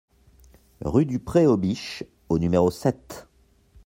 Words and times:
Rue 0.83 1.05
du 1.05 1.19
Pré 1.19 1.45
aux 1.45 1.57
Biches 1.57 2.03
au 2.29 2.39
numéro 2.39 2.71
sept 2.71 3.27